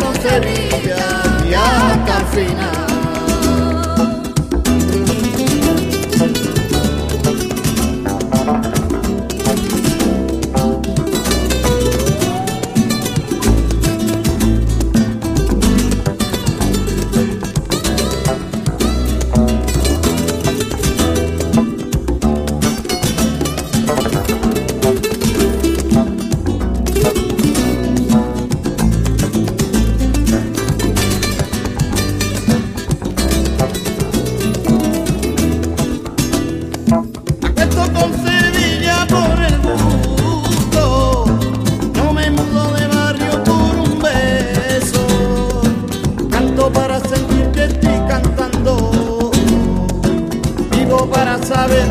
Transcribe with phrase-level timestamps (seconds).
[0.00, 2.79] no se rinda y hasta el final.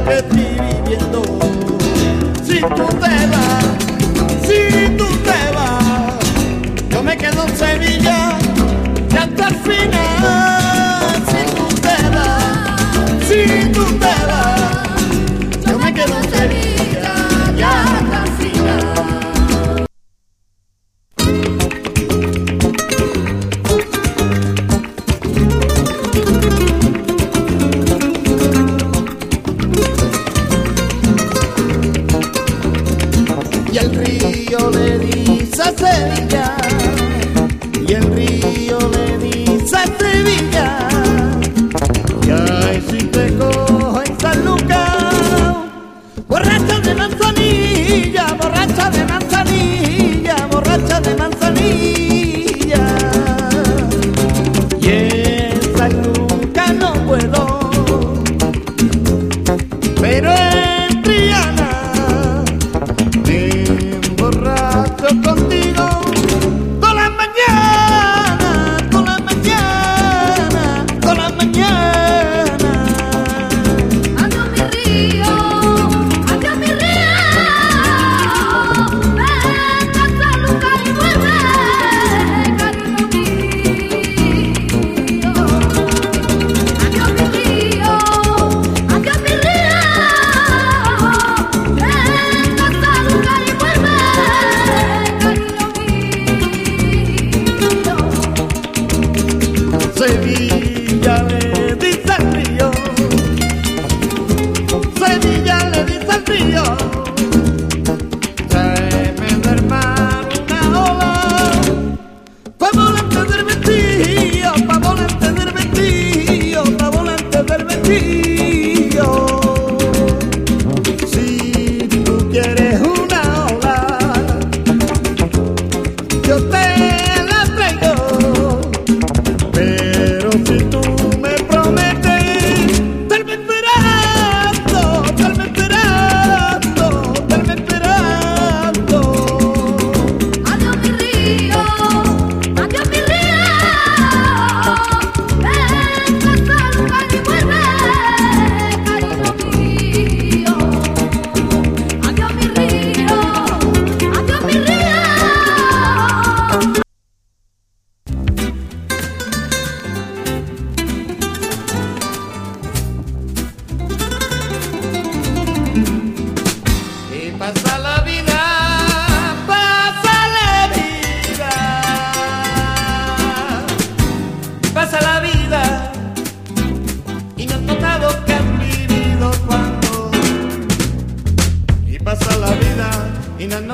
[0.10, 0.39] que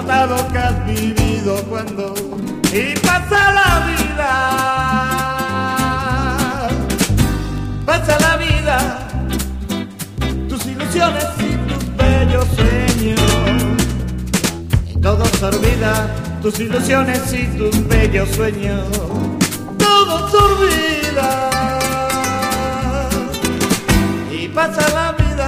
[0.05, 2.13] que has vivido cuando
[2.71, 4.31] y pasa la vida.
[7.85, 9.09] Pasa la vida,
[10.47, 13.19] tus ilusiones y tus bellos sueños.
[14.93, 16.07] Y todo se olvida,
[16.41, 18.85] tus ilusiones y tus bellos sueños.
[19.79, 21.49] Todo se olvida.
[24.31, 25.47] Y pasa la vida,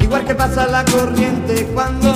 [0.00, 2.14] igual que pasa la corriente cuando